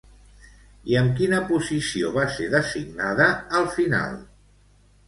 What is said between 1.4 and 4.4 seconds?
posició va ser designada al final?